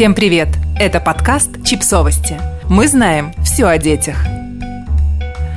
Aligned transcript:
Всем 0.00 0.14
привет! 0.14 0.48
Это 0.78 0.98
подкаст 0.98 1.62
«Чипсовости». 1.62 2.40
Мы 2.70 2.88
знаем 2.88 3.34
все 3.44 3.66
о 3.66 3.76
детях. 3.76 4.16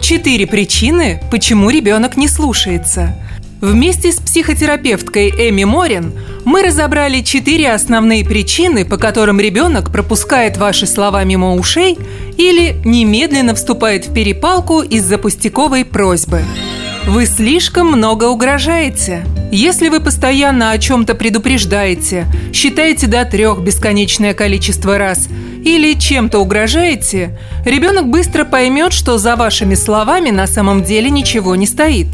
Четыре 0.00 0.46
причины, 0.46 1.20
почему 1.32 1.70
ребенок 1.70 2.16
не 2.16 2.28
слушается. 2.28 3.16
Вместе 3.60 4.12
с 4.12 4.20
психотерапевткой 4.20 5.30
Эми 5.30 5.64
Морин 5.64 6.12
мы 6.44 6.62
разобрали 6.62 7.22
четыре 7.22 7.72
основные 7.72 8.24
причины, 8.24 8.84
по 8.84 8.96
которым 8.96 9.40
ребенок 9.40 9.90
пропускает 9.90 10.56
ваши 10.56 10.86
слова 10.86 11.24
мимо 11.24 11.54
ушей 11.56 11.98
или 12.36 12.80
немедленно 12.84 13.56
вступает 13.56 14.06
в 14.06 14.14
перепалку 14.14 14.82
из-за 14.82 15.18
пустяковой 15.18 15.84
просьбы. 15.84 16.44
Вы 17.06 17.26
слишком 17.26 17.88
много 17.88 18.26
угрожаете. 18.26 19.24
Если 19.50 19.88
вы 19.88 20.00
постоянно 20.00 20.72
о 20.72 20.78
чем-то 20.78 21.14
предупреждаете, 21.14 22.26
считаете 22.52 23.06
до 23.06 23.24
трех 23.24 23.60
бесконечное 23.60 24.34
количество 24.34 24.98
раз 24.98 25.28
или 25.64 25.98
чем-то 25.98 26.38
угрожаете, 26.38 27.38
ребенок 27.64 28.08
быстро 28.08 28.44
поймет, 28.44 28.92
что 28.92 29.16
за 29.16 29.36
вашими 29.36 29.74
словами 29.74 30.30
на 30.30 30.46
самом 30.46 30.84
деле 30.84 31.08
ничего 31.08 31.56
не 31.56 31.66
стоит. 31.66 32.08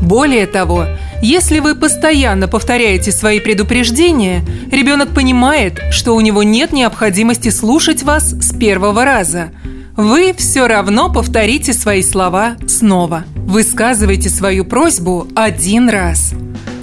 Более 0.00 0.46
того, 0.46 0.86
если 1.20 1.60
вы 1.60 1.74
постоянно 1.74 2.48
повторяете 2.48 3.12
свои 3.12 3.40
предупреждения, 3.40 4.42
ребенок 4.72 5.10
понимает, 5.10 5.80
что 5.90 6.16
у 6.16 6.20
него 6.20 6.42
нет 6.42 6.72
необходимости 6.72 7.50
слушать 7.50 8.02
вас 8.02 8.30
с 8.30 8.56
первого 8.56 9.04
раза. 9.04 9.50
Вы 9.96 10.32
все 10.32 10.66
равно 10.66 11.12
повторите 11.12 11.74
свои 11.74 12.02
слова 12.02 12.56
снова. 12.66 13.24
Высказывайте 13.36 14.30
свою 14.30 14.64
просьбу 14.64 15.28
один 15.34 15.90
раз. 15.90 16.32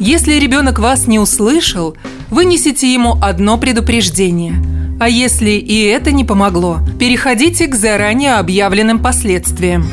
Если 0.00 0.34
ребенок 0.34 0.78
вас 0.78 1.06
не 1.06 1.18
услышал, 1.18 1.96
вынесите 2.30 2.92
ему 2.92 3.16
одно 3.22 3.58
предупреждение. 3.58 4.54
А 5.00 5.08
если 5.08 5.50
и 5.50 5.82
это 5.82 6.12
не 6.12 6.24
помогло, 6.24 6.80
переходите 6.98 7.66
к 7.66 7.74
заранее 7.74 8.34
объявленным 8.34 9.00
последствиям. 9.00 9.90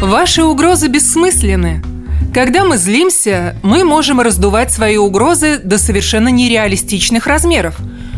Ваши 0.00 0.42
угрозы 0.42 0.88
бессмысленны. 0.88 1.82
Когда 2.34 2.64
мы 2.64 2.76
злимся, 2.76 3.56
мы 3.62 3.84
можем 3.84 4.20
раздувать 4.20 4.72
свои 4.72 4.96
угрозы 4.96 5.58
до 5.58 5.78
совершенно 5.78 6.28
нереалистичных 6.28 7.26
размеров. 7.26 7.76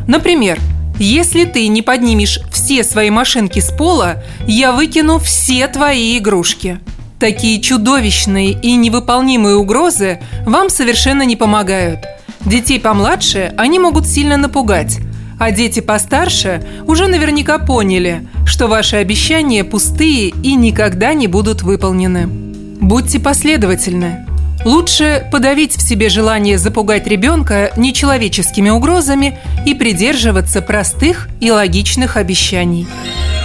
Например, 0.09 0.59
если 0.99 1.45
ты 1.45 1.69
не 1.69 1.83
поднимешь 1.83 2.41
все 2.51 2.83
свои 2.83 3.11
машинки 3.11 3.61
с 3.61 3.71
пола, 3.71 4.25
я 4.47 4.73
выкину 4.73 5.19
все 5.19 5.69
твои 5.69 6.19
игрушки. 6.19 6.81
Такие 7.19 7.61
чудовищные 7.61 8.53
и 8.53 8.77
невыполнимые 8.77 9.57
угрозы 9.57 10.21
вам 10.47 10.71
совершенно 10.71 11.23
не 11.23 11.35
помогают. 11.35 12.01
Детей 12.47 12.79
помладше 12.79 13.53
они 13.57 13.81
могут 13.81 14.07
сильно 14.07 14.37
напугать, 14.37 14.99
а 15.41 15.51
дети 15.51 15.81
постарше 15.81 16.65
уже 16.87 17.09
наверняка 17.09 17.59
поняли, 17.59 18.29
что 18.47 18.69
ваши 18.69 18.97
обещания 18.97 19.65
пустые 19.65 20.29
и 20.29 20.55
никогда 20.55 21.13
не 21.13 21.27
будут 21.27 21.63
выполнены. 21.63 22.29
Будьте 22.29 23.19
последовательны. 23.19 24.25
Лучше 24.65 25.29
подавить 25.33 25.77
в 25.77 25.83
себе 25.83 26.09
желание 26.11 26.57
запугать 26.57 27.07
ребенка 27.09 27.73
нечеловеческими 27.77 28.71
угрозами 28.71 29.39
и 29.67 29.75
придерживаться 29.75 30.63
простых 30.63 31.29
и 31.41 31.51
логичных 31.51 32.17
обещаний. 32.17 32.87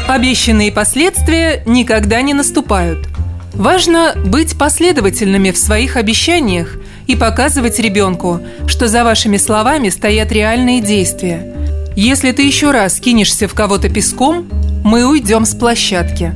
Обещанные 0.07 0.71
последствия 0.71 1.63
никогда 1.65 2.21
не 2.21 2.35
наступают– 2.35 3.07
Важно 3.53 4.13
быть 4.15 4.57
последовательными 4.57 5.51
в 5.51 5.57
своих 5.57 5.95
обещаниях 5.95 6.75
и 7.05 7.15
показывать 7.15 7.79
ребенку, 7.79 8.39
что 8.65 8.87
за 8.87 9.03
вашими 9.03 9.37
словами 9.37 9.89
стоят 9.89 10.31
реальные 10.31 10.81
действия. 10.81 11.53
Если 11.95 12.31
ты 12.31 12.41
еще 12.41 12.71
раз 12.71 12.99
кинешься 12.99 13.47
в 13.47 13.53
кого-то 13.53 13.89
песком, 13.89 14.49
мы 14.83 15.05
уйдем 15.05 15.45
с 15.45 15.53
площадки. 15.53 16.33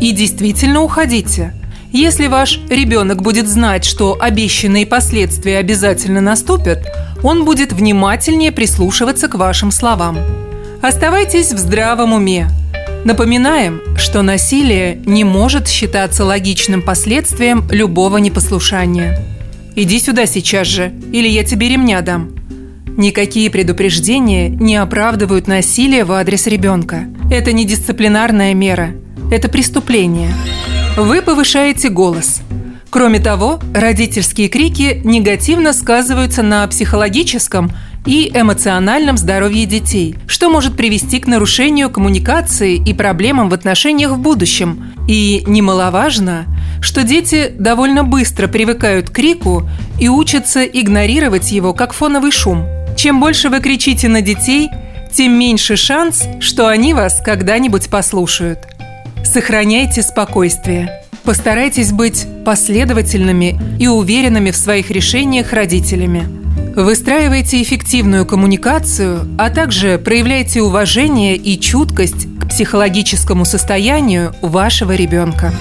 И 0.00 0.10
действительно 0.10 0.82
уходите. 0.82 1.54
Если 1.92 2.26
ваш 2.26 2.60
ребенок 2.68 3.22
будет 3.22 3.48
знать, 3.48 3.84
что 3.84 4.18
обещанные 4.20 4.84
последствия 4.84 5.58
обязательно 5.58 6.20
наступят, 6.20 6.80
он 7.22 7.44
будет 7.44 7.72
внимательнее 7.72 8.50
прислушиваться 8.50 9.28
к 9.28 9.36
вашим 9.36 9.70
словам. 9.70 10.18
Оставайтесь 10.82 11.52
в 11.52 11.58
здравом 11.58 12.14
уме– 12.14 12.48
Напоминаем, 13.04 13.80
что 13.96 14.22
насилие 14.22 15.00
не 15.06 15.24
может 15.24 15.68
считаться 15.68 16.24
логичным 16.24 16.82
последствием 16.82 17.66
любого 17.70 18.18
непослушания. 18.18 19.24
Иди 19.76 19.98
сюда 20.00 20.26
сейчас 20.26 20.66
же, 20.66 20.92
или 21.12 21.28
я 21.28 21.44
тебе 21.44 21.68
ремня 21.68 22.00
дам. 22.00 22.30
Никакие 22.96 23.48
предупреждения 23.50 24.48
не 24.48 24.76
оправдывают 24.76 25.46
насилие 25.46 26.04
в 26.04 26.12
адрес 26.12 26.46
ребенка. 26.48 27.04
Это 27.30 27.52
не 27.52 27.64
дисциплинарная 27.64 28.54
мера, 28.54 28.90
это 29.30 29.48
преступление. 29.48 30.34
Вы 30.96 31.22
повышаете 31.22 31.90
голос. 31.90 32.40
Кроме 32.90 33.20
того, 33.20 33.60
родительские 33.74 34.48
крики 34.48 35.00
негативно 35.04 35.72
сказываются 35.74 36.42
на 36.42 36.66
психологическом 36.66 37.70
и 38.06 38.30
эмоциональном 38.34 39.18
здоровье 39.18 39.66
детей, 39.66 40.16
что 40.26 40.48
может 40.48 40.76
привести 40.76 41.20
к 41.20 41.26
нарушению 41.26 41.90
коммуникации 41.90 42.76
и 42.76 42.94
проблемам 42.94 43.50
в 43.50 43.54
отношениях 43.54 44.12
в 44.12 44.18
будущем. 44.18 44.94
И 45.06 45.44
немаловажно, 45.46 46.46
что 46.80 47.02
дети 47.02 47.52
довольно 47.58 48.04
быстро 48.04 48.48
привыкают 48.48 49.10
к 49.10 49.12
крику 49.12 49.68
и 50.00 50.08
учатся 50.08 50.64
игнорировать 50.64 51.52
его 51.52 51.74
как 51.74 51.92
фоновый 51.92 52.30
шум. 52.30 52.64
Чем 52.96 53.20
больше 53.20 53.50
вы 53.50 53.60
кричите 53.60 54.08
на 54.08 54.22
детей, 54.22 54.70
тем 55.12 55.38
меньше 55.38 55.76
шанс, 55.76 56.24
что 56.40 56.68
они 56.68 56.94
вас 56.94 57.20
когда-нибудь 57.22 57.90
послушают. 57.90 58.60
Сохраняйте 59.24 60.02
спокойствие. 60.02 61.02
Постарайтесь 61.28 61.92
быть 61.92 62.26
последовательными 62.44 63.60
и 63.78 63.86
уверенными 63.86 64.50
в 64.50 64.56
своих 64.56 64.90
решениях 64.90 65.52
родителями– 65.52 66.26
Выстраивайте 66.78 67.60
эффективную 67.60 68.24
коммуникацию, 68.24 69.26
а 69.36 69.50
также 69.50 69.98
проявляйте 69.98 70.62
уважение 70.62 71.34
и 71.34 71.58
чуткость 71.58 72.28
к 72.38 72.48
психологическому 72.48 73.44
состоянию 73.44 74.32
вашего 74.42 74.92
ребенка. 74.92 75.52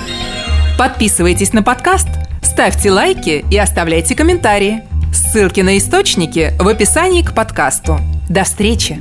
Подписывайтесь 0.77 1.53
на 1.53 1.63
подкаст, 1.63 2.07
ставьте 2.43 2.91
лайки 2.91 3.43
и 3.49 3.57
оставляйте 3.57 4.13
комментарии. 4.13 4.83
Ссылки 5.11 5.61
на 5.61 5.79
источники 5.79 6.53
в 6.59 6.67
описании 6.67 7.23
к 7.23 7.33
подкасту. 7.33 7.99
До 8.29 8.43
встречи! 8.43 8.99